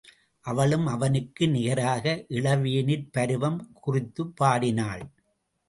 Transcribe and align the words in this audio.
அவளும் 0.45 0.87
அவனுக்கு 0.87 1.47
நிகராக 1.49 2.25
இளவேனிற்பருவம் 2.29 3.59
குறித்துப் 3.73 4.35
பாடினாள். 4.35 5.03